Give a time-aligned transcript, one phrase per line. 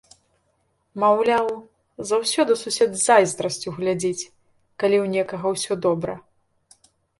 [1.01, 1.47] Маўляў,
[2.13, 4.27] заўсёды сусед з зайздрасцю глядзіць,
[4.83, 6.13] калі ў некага ўсё добра.